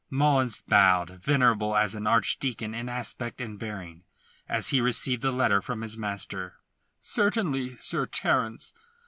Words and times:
Mullins 0.09 0.63
bowed, 0.63 1.11
venerable 1.21 1.75
as 1.75 1.93
an 1.93 2.07
archdeacon 2.07 2.73
in 2.73 2.89
aspect 2.89 3.39
and 3.39 3.59
bearing, 3.59 4.03
as 4.49 4.69
he 4.69 4.81
received 4.81 5.21
the 5.21 5.29
letter 5.31 5.61
from 5.61 5.81
his 5.81 5.95
master: 5.95 6.55
"Certainly, 6.99 7.77
Sir 7.77 8.07
Terence." 8.07 8.73